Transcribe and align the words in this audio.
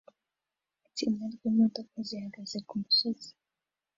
Itsinda 0.87 1.23
ryimodoka 1.33 1.95
zihagaze 2.07 2.57
kumusozi 2.67 3.29